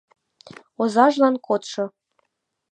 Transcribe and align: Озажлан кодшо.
Озажлан 0.81 1.35
кодшо. 1.45 1.85